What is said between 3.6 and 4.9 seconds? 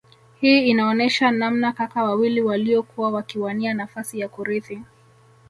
nafasi ya kurithi